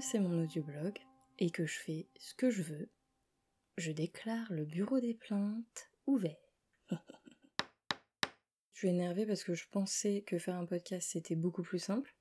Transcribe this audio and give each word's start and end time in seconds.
c'est 0.00 0.18
mon 0.18 0.42
audioblog 0.42 0.98
et 1.38 1.50
que 1.50 1.66
je 1.66 1.78
fais 1.78 2.08
ce 2.18 2.34
que 2.34 2.50
je 2.50 2.62
veux, 2.62 2.88
je 3.76 3.92
déclare 3.92 4.50
le 4.52 4.64
bureau 4.64 5.00
des 5.00 5.14
plaintes 5.14 5.90
ouvert. 6.06 6.36
je 8.72 8.78
suis 8.78 8.88
énervée 8.88 9.26
parce 9.26 9.44
que 9.44 9.54
je 9.54 9.66
pensais 9.70 10.22
que 10.26 10.38
faire 10.38 10.56
un 10.56 10.66
podcast 10.66 11.10
c'était 11.12 11.36
beaucoup 11.36 11.62
plus 11.62 11.78
simple. 11.78 12.14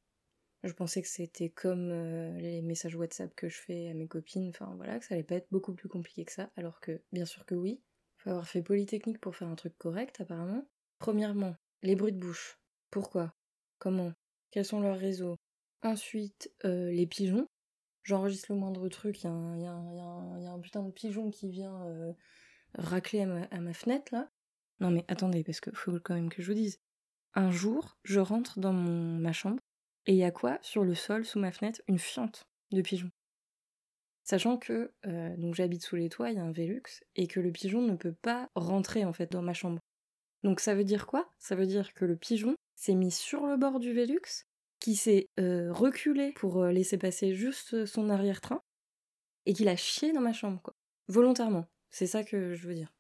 Je 0.63 0.73
pensais 0.73 1.02
que 1.02 1.07
c'était 1.07 1.49
comme 1.49 1.91
euh, 1.91 2.38
les 2.39 2.61
messages 2.61 2.95
WhatsApp 2.95 3.35
que 3.35 3.49
je 3.49 3.57
fais 3.57 3.89
à 3.89 3.94
mes 3.94 4.07
copines, 4.07 4.49
enfin 4.49 4.73
voilà, 4.75 4.97
que 4.97 5.05
ça 5.05 5.13
allait 5.13 5.23
pas 5.23 5.35
être 5.35 5.52
beaucoup 5.52 5.73
plus 5.73 5.89
compliqué 5.89 6.25
que 6.25 6.31
ça, 6.31 6.49
alors 6.55 6.80
que 6.80 7.02
bien 7.11 7.25
sûr 7.25 7.45
que 7.45 7.55
oui. 7.55 7.81
Faut 8.17 8.31
avoir 8.31 8.47
fait 8.47 8.63
Polytechnique 8.63 9.21
pour 9.21 9.35
faire 9.35 9.47
un 9.47 9.55
truc 9.55 9.77
correct 9.77 10.19
apparemment. 10.21 10.67
Premièrement, 10.97 11.55
les 11.83 11.95
bruits 11.95 12.13
de 12.13 12.19
bouche. 12.19 12.59
Pourquoi? 12.89 13.35
Comment? 13.77 14.13
Quels 14.49 14.66
sont 14.66 14.80
leurs 14.80 14.97
réseaux? 14.97 15.35
Ensuite, 15.83 16.52
euh, 16.63 16.89
les 16.89 17.05
pigeons. 17.05 17.47
J'enregistre 18.05 18.54
le 18.54 18.59
moindre 18.59 18.88
truc, 18.88 19.23
il 19.23 19.26
y, 19.26 19.66
a 19.66 19.72
un 19.73 20.59
putain 20.59 20.84
de 20.84 20.91
pigeon 20.91 21.32
qui 21.32 21.50
vient 21.50 21.76
euh, 21.88 22.14
racler 22.76 23.22
à 23.22 23.59
ma, 23.59 23.73
fenêtre 23.73 24.14
là. 24.14 24.30
Non 24.80 24.91
mais 24.91 25.04
attendez, 25.08 25.44
parce 25.44 25.59
que 25.59 25.72
faut 25.72 26.00
quand 26.00 26.14
même 26.14 26.30
que 26.30 26.44
je 26.44 26.52
vous 26.52 26.58
dise. 26.58 26.80
Un 27.34 27.50
jour, 27.50 27.98
je 28.04 28.20
rentre 28.20 28.59
dans 28.59 28.73
ma 28.73 29.34
chambre 29.34 29.59
et 30.06 30.14
il 30.14 30.17
y 30.17 30.23
a 30.23 30.30
quoi 30.30 30.59
sur 30.62 30.84
le 30.84 30.94
sol 30.94 31.25
sous 31.25 31.39
ma 31.39 31.52
fenêtre? 31.52 31.81
Une 31.88 31.97
fiente 31.97 32.45
de 32.72 32.84
pigeons. 32.84 33.09
Sachant 34.23 34.58
que 34.58 34.94
euh, 35.08 35.36
donc 35.38 35.56
j'habite 35.56 35.84
sous 35.84 35.95
les 35.95 36.09
toits, 36.09 36.30
il 36.30 36.36
y 36.36 36.40
a 36.40 36.44
un 36.44 36.52
Velux 36.52 36.84
et 37.16 37.25
que 37.25 37.40
le 37.40 37.52
pigeon 37.52 37.81
ne 37.81 37.95
peut 37.95 38.14
pas 38.14 38.52
rentrer 38.53 39.03
en 39.03 39.14
fait 39.14 39.31
dans 39.31 39.42
ma 39.42 39.53
chambre. 39.56 39.80
Donc 40.44 40.59
ça 40.59 40.75
veut 40.75 40.84
dire 40.84 41.08
quoi? 41.08 41.34
Ça 41.40 41.56
veut 41.56 41.66
dire 41.66 41.92
que 41.95 42.06
le 42.06 42.16
pigeon 42.16 42.56
s'est 42.75 42.94
mis 42.94 43.09
sur 43.09 43.47
le 43.47 43.58
bord 43.58 43.80
du 43.80 43.94
Velux, 43.94 44.45
qui 44.86 44.95
s'est 44.95 45.31
euh, 45.39 45.73
reculé 45.73 46.31
pour 46.33 46.61
euh, 46.61 46.72
laisser 46.72 47.00
passer 47.00 47.33
juste 47.33 47.88
son 47.88 48.08
arrière-train, 48.11 48.61
et 49.47 49.53
qu'il 49.53 49.67
a 49.67 49.75
chié 49.75 50.14
dans 50.14 50.22
ma 50.22 50.31
chambre, 50.31 50.61
quoi. 50.61 50.75
Volontairement. 51.08 51.66
C'est 51.89 52.05
ça 52.05 52.23
que 52.23 52.53
je 52.53 52.67
veux 52.67 52.75
dire. 52.75 52.94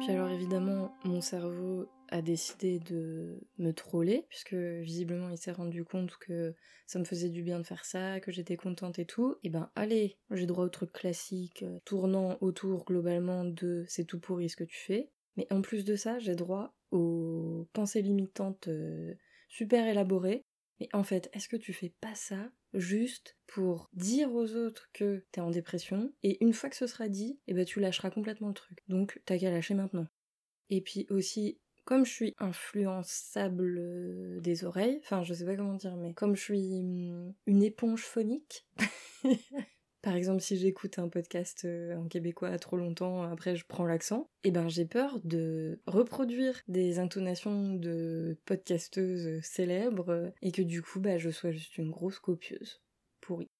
Puis 0.00 0.10
alors 0.10 0.28
évidemment, 0.30 0.92
mon 1.04 1.20
cerveau 1.20 1.86
a 2.08 2.20
décidé 2.20 2.80
de 2.80 3.38
me 3.58 3.70
troller, 3.70 4.26
puisque 4.28 4.54
visiblement 4.54 5.30
il 5.30 5.38
s'est 5.38 5.52
rendu 5.52 5.84
compte 5.84 6.16
que 6.16 6.56
ça 6.88 6.98
me 6.98 7.04
faisait 7.04 7.28
du 7.28 7.44
bien 7.44 7.60
de 7.60 7.64
faire 7.64 7.84
ça, 7.84 8.18
que 8.18 8.32
j'étais 8.32 8.56
contente 8.56 8.98
et 8.98 9.06
tout. 9.06 9.36
Et 9.44 9.50
ben 9.50 9.70
allez, 9.76 10.16
j'ai 10.32 10.46
droit 10.46 10.64
au 10.64 10.68
truc 10.68 10.92
classique, 10.92 11.62
euh, 11.62 11.78
tournant 11.84 12.38
autour 12.40 12.84
globalement 12.84 13.44
de 13.44 13.84
c'est 13.86 14.04
tout 14.04 14.18
pourri 14.18 14.48
ce 14.48 14.56
que 14.56 14.64
tu 14.64 14.78
fais. 14.80 15.12
Mais 15.36 15.46
en 15.52 15.62
plus 15.62 15.84
de 15.84 15.94
ça, 15.94 16.18
j'ai 16.18 16.34
droit 16.34 16.74
aux 16.90 17.68
pensées 17.72 18.02
limitantes 18.02 18.66
euh, 18.66 19.14
super 19.54 19.86
élaborées. 19.86 20.44
Mais 20.80 20.88
en 20.92 21.04
fait, 21.04 21.30
est-ce 21.32 21.48
que 21.48 21.56
tu 21.56 21.72
fais 21.72 21.92
pas 22.00 22.14
ça 22.16 22.50
juste 22.72 23.36
pour 23.46 23.88
dire 23.92 24.32
aux 24.34 24.56
autres 24.56 24.90
que 24.92 25.24
t'es 25.30 25.40
en 25.40 25.50
dépression 25.50 26.12
et 26.24 26.42
une 26.44 26.52
fois 26.52 26.68
que 26.68 26.74
ce 26.76 26.88
sera 26.88 27.08
dit, 27.08 27.38
eh 27.46 27.54
ben 27.54 27.64
tu 27.64 27.78
lâcheras 27.78 28.10
complètement 28.10 28.48
le 28.48 28.54
truc. 28.54 28.80
Donc 28.88 29.20
t'as 29.24 29.38
qu'à 29.38 29.52
lâcher 29.52 29.74
maintenant. 29.74 30.08
Et 30.70 30.80
puis 30.80 31.06
aussi, 31.10 31.60
comme 31.84 32.04
je 32.04 32.10
suis 32.10 32.34
influençable 32.38 33.78
euh, 33.78 34.40
des 34.40 34.64
oreilles, 34.64 34.98
enfin 35.04 35.22
je 35.22 35.32
sais 35.34 35.44
pas 35.44 35.54
comment 35.54 35.74
dire, 35.74 35.94
mais 35.96 36.12
comme 36.14 36.34
je 36.34 36.42
suis 36.42 36.80
hum, 36.80 37.32
une 37.46 37.62
éponge 37.62 38.02
phonique, 38.02 38.66
par 40.04 40.14
exemple 40.14 40.42
si 40.42 40.56
j'écoute 40.58 40.98
un 40.98 41.08
podcast 41.08 41.64
euh, 41.64 41.96
en 41.96 42.06
québécois 42.06 42.56
trop 42.58 42.76
longtemps, 42.76 43.22
après 43.22 43.56
je 43.56 43.64
prends 43.66 43.86
l'accent, 43.86 44.28
et 44.44 44.48
eh 44.48 44.50
ben 44.50 44.68
j'ai 44.68 44.84
peur 44.84 45.18
de 45.24 45.80
reproduire 45.86 46.60
des 46.68 46.98
intonations 46.98 47.72
de 47.72 48.36
podcasteuses 48.44 49.42
célèbres 49.42 50.32
et 50.42 50.52
que 50.52 50.62
du 50.62 50.82
coup 50.82 51.00
bah 51.00 51.16
je 51.16 51.30
sois 51.30 51.52
juste 51.52 51.78
une 51.78 51.90
grosse 51.90 52.20
copieuse 52.20 52.82
pourrie. 53.22 53.50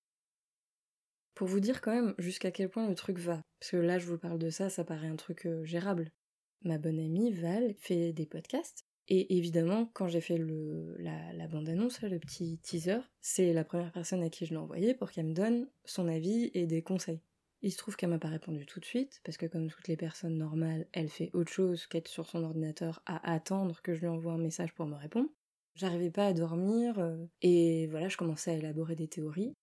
Pour 1.34 1.48
vous 1.48 1.60
dire 1.60 1.80
quand 1.80 1.94
même 1.94 2.14
jusqu'à 2.18 2.50
quel 2.50 2.68
point 2.68 2.88
le 2.88 2.94
truc 2.94 3.18
va, 3.18 3.40
parce 3.58 3.70
que 3.70 3.78
là 3.78 3.98
je 3.98 4.06
vous 4.06 4.18
parle 4.18 4.38
de 4.38 4.50
ça, 4.50 4.68
ça 4.68 4.84
paraît 4.84 5.08
un 5.08 5.16
truc 5.16 5.46
euh, 5.46 5.64
gérable 5.64 6.12
ma 6.64 6.78
bonne 6.78 6.98
amie 6.98 7.32
Val 7.32 7.74
fait 7.78 8.12
des 8.12 8.26
podcasts. 8.26 8.83
Et 9.08 9.36
évidemment, 9.36 9.90
quand 9.92 10.08
j'ai 10.08 10.20
fait 10.20 10.38
le, 10.38 10.96
la, 10.98 11.46
bande-annonce, 11.46 12.00
le 12.02 12.18
petit 12.18 12.58
teaser, 12.62 13.00
c'est 13.20 13.52
la 13.52 13.64
première 13.64 13.92
personne 13.92 14.22
à 14.22 14.30
qui 14.30 14.46
je 14.46 14.50
l'ai 14.50 14.56
envoyé 14.56 14.94
pour 14.94 15.10
qu'elle 15.10 15.26
me 15.26 15.34
donne 15.34 15.68
son 15.84 16.08
avis 16.08 16.50
et 16.54 16.66
des 16.66 16.82
conseils. 16.82 17.20
Il 17.60 17.72
se 17.72 17.78
trouve 17.78 17.96
qu'elle 17.96 18.10
m'a 18.10 18.18
pas 18.18 18.28
répondu 18.28 18.66
tout 18.66 18.80
de 18.80 18.84
suite, 18.84 19.20
parce 19.24 19.36
que 19.36 19.46
comme 19.46 19.68
toutes 19.68 19.88
les 19.88 19.96
personnes 19.96 20.36
normales, 20.36 20.86
elle 20.92 21.08
fait 21.08 21.30
autre 21.32 21.50
chose 21.50 21.86
qu'être 21.86 22.08
sur 22.08 22.26
son 22.26 22.44
ordinateur 22.44 23.02
à 23.06 23.32
attendre 23.32 23.80
que 23.82 23.94
je 23.94 24.00
lui 24.00 24.06
envoie 24.06 24.32
un 24.32 24.38
message 24.38 24.74
pour 24.74 24.86
me 24.86 24.96
répondre. 24.96 25.30
J'arrivais 25.74 26.10
pas 26.10 26.26
à 26.26 26.32
dormir, 26.32 26.98
euh, 26.98 27.16
et 27.42 27.86
voilà, 27.88 28.08
je 28.08 28.16
commençais 28.16 28.52
à 28.52 28.54
élaborer 28.54 28.96
des 28.96 29.08
théories. 29.08 29.54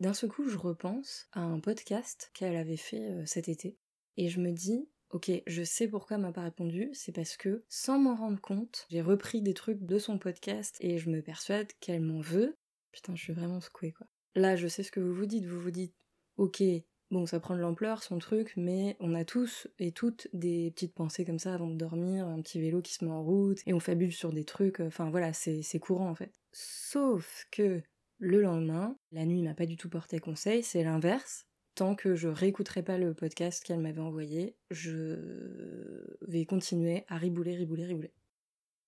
D'un 0.00 0.12
seul 0.12 0.30
coup, 0.30 0.48
je 0.48 0.58
repense 0.58 1.28
à 1.32 1.40
un 1.40 1.60
podcast 1.60 2.30
qu'elle 2.34 2.56
avait 2.56 2.76
fait 2.76 3.10
euh, 3.10 3.26
cet 3.26 3.48
été, 3.48 3.78
et 4.16 4.28
je 4.28 4.40
me 4.40 4.50
dis, 4.50 4.88
Ok, 5.10 5.30
je 5.44 5.62
sais 5.64 5.88
pourquoi 5.88 6.18
m'a 6.18 6.30
pas 6.30 6.42
répondu, 6.42 6.90
c'est 6.92 7.10
parce 7.10 7.36
que, 7.36 7.64
sans 7.68 7.98
m'en 7.98 8.14
rendre 8.14 8.40
compte, 8.40 8.86
j'ai 8.90 9.02
repris 9.02 9.42
des 9.42 9.54
trucs 9.54 9.82
de 9.84 9.98
son 9.98 10.18
podcast 10.18 10.76
et 10.78 10.98
je 10.98 11.10
me 11.10 11.20
persuade 11.20 11.66
qu'elle 11.80 12.00
m'en 12.00 12.20
veut. 12.20 12.56
Putain, 12.92 13.16
je 13.16 13.22
suis 13.24 13.32
vraiment 13.32 13.60
secouée, 13.60 13.90
quoi. 13.90 14.06
Là, 14.36 14.54
je 14.54 14.68
sais 14.68 14.84
ce 14.84 14.92
que 14.92 15.00
vous 15.00 15.12
vous 15.12 15.26
dites, 15.26 15.46
vous 15.46 15.60
vous 15.60 15.72
dites, 15.72 15.96
ok, 16.36 16.62
bon, 17.10 17.26
ça 17.26 17.40
prend 17.40 17.56
de 17.56 17.60
l'ampleur, 17.60 18.04
son 18.04 18.20
truc, 18.20 18.52
mais 18.56 18.96
on 19.00 19.16
a 19.16 19.24
tous 19.24 19.66
et 19.80 19.90
toutes 19.90 20.28
des 20.32 20.70
petites 20.70 20.94
pensées 20.94 21.24
comme 21.24 21.40
ça 21.40 21.54
avant 21.54 21.68
de 21.68 21.76
dormir, 21.76 22.28
un 22.28 22.40
petit 22.40 22.60
vélo 22.60 22.80
qui 22.80 22.94
se 22.94 23.04
met 23.04 23.10
en 23.10 23.24
route, 23.24 23.58
et 23.66 23.74
on 23.74 23.80
fabule 23.80 24.12
sur 24.12 24.32
des 24.32 24.44
trucs, 24.44 24.78
enfin 24.78 25.10
voilà, 25.10 25.32
c'est 25.32 25.80
courant 25.80 26.08
en 26.08 26.14
fait. 26.14 26.32
Sauf 26.52 27.46
que 27.50 27.82
le 28.18 28.40
lendemain, 28.40 28.96
la 29.10 29.26
nuit 29.26 29.42
m'a 29.42 29.54
pas 29.54 29.66
du 29.66 29.76
tout 29.76 29.88
porté 29.88 30.20
conseil, 30.20 30.62
c'est 30.62 30.84
l'inverse 30.84 31.46
que 31.96 32.14
je 32.14 32.28
réécouterai 32.28 32.82
pas 32.82 32.98
le 32.98 33.14
podcast 33.14 33.64
qu'elle 33.64 33.80
m'avait 33.80 34.00
envoyé, 34.00 34.54
je 34.70 36.04
vais 36.20 36.44
continuer 36.44 37.04
à 37.08 37.16
ribouler, 37.16 37.56
ribouler, 37.56 37.86
ribouler. 37.86 38.12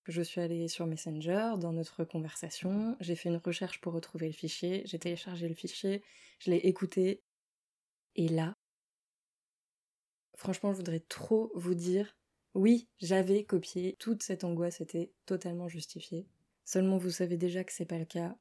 Je 0.07 0.21
suis 0.21 0.41
allée 0.41 0.69
sur 0.69 0.87
Messenger 0.87 1.55
dans 1.59 1.73
notre 1.73 2.05
conversation, 2.05 2.97
j'ai 3.01 3.17
fait 3.17 3.29
une 3.31 3.41
recherche 3.43 3.81
pour 3.81 3.95
retrouver 3.95 4.27
le 4.27 4.33
fichier, 4.33 4.83
j'ai 4.85 4.99
téléchargé 4.99 5.49
le 5.49 5.55
fichier, 5.55 6.03
je 6.39 6.51
l'ai 6.51 6.59
écouté, 6.59 7.23
et 8.15 8.29
là, 8.29 8.57
franchement, 10.37 10.73
je 10.73 10.79
voudrais 10.79 11.01
trop 11.01 11.51
vous 11.55 11.75
dire, 11.75 12.15
oui, 12.55 12.89
j'avais 12.99 13.45
copié, 13.45 13.97
toute 13.99 14.23
cette 14.23 14.45
angoisse 14.45 14.81
était 14.81 15.13
totalement 15.25 15.69
justifiée. 15.69 16.27
Seulement, 16.65 16.99
vous 16.99 17.11
savez 17.11 17.39
déjà 17.39 17.65
que 17.65 17.73
c'est 17.73 17.87
pas 17.87 17.99
le 17.99 18.05
cas. 18.05 18.37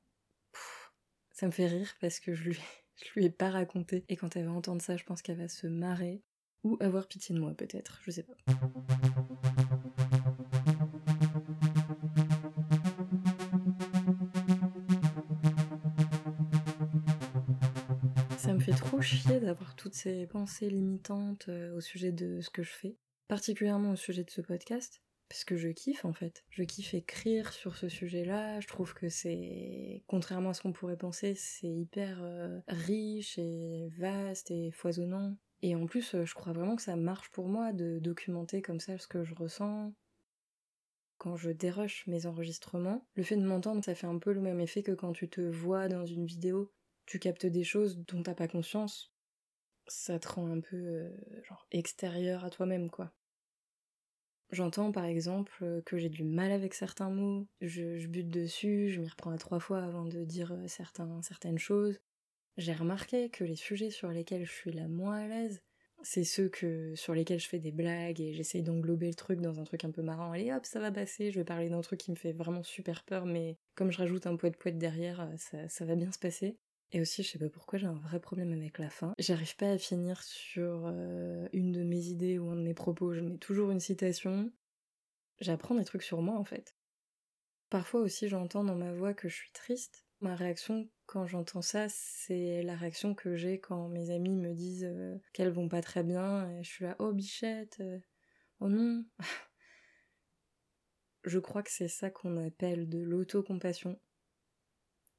ça 1.31 1.45
me 1.45 1.51
fait 1.51 1.67
rire 1.67 1.95
parce 2.01 2.19
que 2.19 2.33
je 2.33 2.43
lui 2.43 2.59
je 2.97 3.09
lui 3.15 3.25
ai 3.25 3.29
pas 3.29 3.49
raconté. 3.49 4.05
Et 4.09 4.15
quand 4.15 4.35
elle 4.35 4.45
va 4.45 4.51
entendre 4.51 4.81
ça, 4.81 4.97
je 4.97 5.03
pense 5.03 5.21
qu'elle 5.21 5.37
va 5.37 5.47
se 5.47 5.67
marrer. 5.67 6.21
Ou 6.63 6.77
avoir 6.79 7.07
pitié 7.07 7.33
de 7.33 7.39
moi, 7.39 7.53
peut-être. 7.55 7.99
Je 8.03 8.11
sais 8.11 8.23
pas. 8.23 8.35
Ça 18.37 18.53
me 18.53 18.59
fait 18.59 18.73
trop 18.73 19.01
chier 19.01 19.39
d'avoir 19.39 19.75
toutes 19.75 19.95
ces 19.95 20.27
pensées 20.27 20.69
limitantes 20.69 21.47
euh, 21.49 21.75
au 21.75 21.81
sujet 21.81 22.11
de 22.11 22.41
ce 22.41 22.49
que 22.51 22.61
je 22.61 22.71
fais. 22.71 22.95
Particulièrement 23.27 23.91
au 23.91 23.95
sujet 23.95 24.23
de 24.23 24.29
ce 24.29 24.41
podcast 24.41 25.01
parce 25.31 25.45
que 25.45 25.55
je 25.55 25.69
kiffe 25.69 26.03
en 26.03 26.11
fait. 26.11 26.43
Je 26.49 26.63
kiffe 26.63 26.93
écrire 26.93 27.53
sur 27.53 27.77
ce 27.77 27.87
sujet-là. 27.87 28.59
Je 28.59 28.67
trouve 28.67 28.93
que 28.93 29.07
c'est, 29.07 30.03
contrairement 30.05 30.49
à 30.49 30.53
ce 30.53 30.61
qu'on 30.61 30.73
pourrait 30.73 30.97
penser, 30.97 31.35
c'est 31.35 31.69
hyper 31.69 32.21
euh, 32.21 32.59
riche 32.67 33.37
et 33.37 33.87
vaste 33.97 34.51
et 34.51 34.71
foisonnant. 34.71 35.37
Et 35.61 35.73
en 35.73 35.85
plus, 35.85 36.15
euh, 36.15 36.25
je 36.25 36.33
crois 36.33 36.51
vraiment 36.51 36.75
que 36.75 36.81
ça 36.81 36.97
marche 36.97 37.31
pour 37.31 37.47
moi 37.47 37.71
de 37.71 37.99
documenter 37.99 38.61
comme 38.61 38.81
ça 38.81 38.97
ce 38.97 39.07
que 39.07 39.23
je 39.23 39.33
ressens. 39.33 39.93
Quand 41.17 41.37
je 41.37 41.51
dérush 41.51 42.05
mes 42.07 42.25
enregistrements, 42.25 43.07
le 43.13 43.23
fait 43.23 43.37
de 43.37 43.45
m'entendre, 43.45 43.85
ça 43.85 43.95
fait 43.95 44.07
un 44.07 44.19
peu 44.19 44.33
le 44.33 44.41
même 44.41 44.59
effet 44.59 44.83
que 44.83 44.91
quand 44.91 45.13
tu 45.13 45.29
te 45.29 45.39
vois 45.39 45.87
dans 45.87 46.05
une 46.05 46.25
vidéo. 46.25 46.73
Tu 47.05 47.19
captes 47.19 47.45
des 47.45 47.63
choses 47.63 47.99
dont 47.99 48.21
t'as 48.21 48.35
pas 48.35 48.49
conscience. 48.49 49.13
Ça 49.87 50.19
te 50.19 50.27
rend 50.27 50.51
un 50.51 50.59
peu, 50.59 50.75
euh, 50.75 51.09
genre, 51.43 51.65
extérieur 51.71 52.43
à 52.43 52.49
toi-même, 52.49 52.89
quoi. 52.89 53.13
J'entends 54.51 54.91
par 54.91 55.05
exemple 55.05 55.81
que 55.85 55.97
j'ai 55.97 56.09
du 56.09 56.25
mal 56.25 56.51
avec 56.51 56.73
certains 56.73 57.09
mots, 57.09 57.47
je, 57.61 58.05
bute 58.07 58.29
dessus, 58.29 58.89
je 58.89 58.99
m'y 58.99 59.07
reprends 59.07 59.31
à 59.31 59.37
trois 59.37 59.59
fois 59.59 59.81
avant 59.81 60.03
de 60.03 60.25
dire 60.25 60.51
euh, 60.51 60.67
certaines 60.67 61.57
choses. 61.57 62.01
J'ai 62.57 62.73
remarqué 62.73 63.29
que 63.29 63.45
les 63.45 63.55
sujets 63.55 63.91
sur 63.91 64.09
lesquels 64.09 64.43
je 64.43 64.51
suis 64.51 64.73
la 64.73 64.89
moins 64.89 65.21
à 65.21 65.27
l'aise, 65.27 65.61
c'est 66.03 66.25
ceux 66.25 66.49
que 66.49 66.93
sur 66.95 67.13
lesquels 67.13 67.39
je 67.39 67.47
fais 67.47 67.59
des 67.59 67.71
blagues 67.71 68.19
et 68.19 68.33
j'essaye 68.33 68.61
d'englober 68.61 69.07
le 69.07 69.13
truc 69.13 69.39
dans 69.39 69.61
un 69.61 69.63
truc 69.63 69.85
un 69.85 69.91
peu 69.91 70.01
marrant. 70.01 70.33
Allez 70.33 70.51
hop, 70.51 70.65
ça 70.65 70.81
va 70.81 70.91
passer, 70.91 71.31
je 71.31 71.39
vais 71.39 71.45
parler 71.45 71.69
d'un 71.69 71.81
truc 71.81 72.01
qui 72.01 72.11
me 72.11 72.17
fait 72.17 72.33
vraiment 72.33 72.63
super 72.63 73.05
peur, 73.05 73.25
mais 73.25 73.57
comme 73.75 73.91
je 73.91 73.99
rajoute 73.99 74.27
un 74.27 74.35
poète 74.35 74.57
poète 74.57 74.77
derrière, 74.77 75.21
euh, 75.21 75.67
ça 75.69 75.85
va 75.85 75.95
bien 75.95 76.11
se 76.11 76.19
passer. 76.19 76.57
Et 76.93 76.99
aussi, 76.99 77.23
je 77.23 77.29
sais 77.29 77.39
pas 77.39 77.49
pourquoi 77.49 77.79
j'ai 77.79 77.87
un 77.87 77.93
vrai 77.93 78.19
problème 78.19 78.51
avec 78.51 78.77
la 78.77 78.89
fin. 78.89 79.13
J'arrive 79.17 79.55
pas 79.55 79.71
à 79.71 79.77
finir 79.77 80.21
sur 80.23 80.83
euh, 80.85 81.47
une 81.53 81.71
de 81.71 81.83
mes 81.83 82.07
idées 82.07 82.37
ou 82.37 82.49
un 82.49 82.55
de 82.55 82.61
mes 82.61 82.73
propos. 82.73 83.13
Je 83.13 83.21
mets 83.21 83.37
toujours 83.37 83.71
une 83.71 83.79
citation. 83.79 84.51
J'apprends 85.39 85.75
des 85.75 85.85
trucs 85.85 86.03
sur 86.03 86.21
moi 86.21 86.37
en 86.37 86.43
fait. 86.43 86.75
Parfois 87.69 88.01
aussi, 88.01 88.27
j'entends 88.27 88.65
dans 88.65 88.75
ma 88.75 88.91
voix 88.91 89.13
que 89.13 89.29
je 89.29 89.35
suis 89.35 89.51
triste. 89.51 90.05
Ma 90.19 90.35
réaction 90.35 90.89
quand 91.11 91.27
j'entends 91.27 91.61
ça, 91.61 91.87
c'est 91.89 92.63
la 92.63 92.75
réaction 92.75 93.15
que 93.15 93.35
j'ai 93.35 93.59
quand 93.59 93.89
mes 93.89 94.11
amis 94.11 94.37
me 94.37 94.53
disent 94.53 94.85
euh, 94.85 95.17
qu'elles 95.33 95.51
vont 95.51 95.67
pas 95.67 95.81
très 95.81 96.03
bien. 96.03 96.49
Et 96.51 96.63
je 96.63 96.69
suis 96.69 96.85
là, 96.85 96.95
oh 96.99 97.11
bichette, 97.11 97.77
euh, 97.81 97.99
oh 98.59 98.69
non. 98.69 99.03
je 101.25 101.39
crois 101.39 101.63
que 101.63 101.71
c'est 101.71 101.89
ça 101.89 102.09
qu'on 102.09 102.37
appelle 102.37 102.87
de 102.87 102.99
l'autocompassion. 102.99 103.99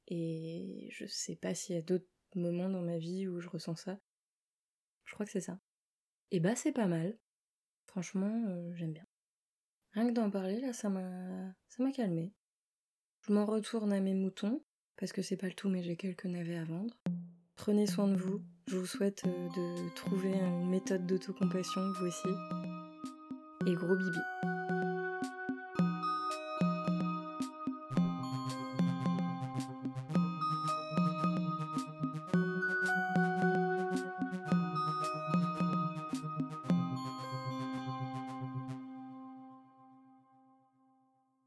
Et 0.07 0.89
je 0.91 1.05
sais 1.05 1.35
pas 1.35 1.53
s'il 1.53 1.75
y 1.75 1.79
a 1.79 1.81
d'autres 1.81 2.07
moments 2.35 2.69
dans 2.69 2.81
ma 2.81 2.97
vie 2.97 3.27
où 3.27 3.39
je 3.39 3.49
ressens 3.49 3.75
ça. 3.75 3.99
Je 5.05 5.13
crois 5.13 5.25
que 5.25 5.31
c'est 5.31 5.41
ça. 5.41 5.59
Et 6.31 6.39
bah 6.39 6.55
c'est 6.55 6.71
pas 6.71 6.87
mal. 6.87 7.17
Franchement, 7.85 8.45
euh, 8.47 8.73
j'aime 8.75 8.93
bien. 8.93 9.05
Rien 9.93 10.07
que 10.07 10.13
d'en 10.13 10.31
parler, 10.31 10.59
là, 10.59 10.73
ça 10.73 10.89
m'a 10.89 11.53
ça 11.67 11.83
m'a 11.83 11.91
calmé. 11.91 12.33
Je 13.21 13.33
m'en 13.33 13.45
retourne 13.45 13.93
à 13.93 13.99
mes 13.99 14.13
moutons 14.13 14.63
parce 14.97 15.13
que 15.13 15.21
c'est 15.21 15.37
pas 15.37 15.47
le 15.47 15.53
tout, 15.53 15.69
mais 15.69 15.83
j'ai 15.83 15.95
quelques 15.95 16.25
navets 16.25 16.57
à 16.57 16.63
vendre. 16.63 16.97
Prenez 17.55 17.85
soin 17.85 18.07
de 18.07 18.15
vous. 18.15 18.41
Je 18.67 18.77
vous 18.77 18.85
souhaite 18.85 19.23
euh, 19.25 19.49
de 19.49 19.95
trouver 19.95 20.33
une 20.33 20.69
méthode 20.69 21.05
d'autocompassion, 21.05 21.81
vous 21.93 22.07
aussi. 22.07 22.29
Et 23.67 23.75
gros 23.75 23.95
bibi. 23.95 24.52